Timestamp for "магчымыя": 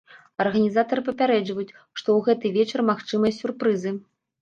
2.91-3.41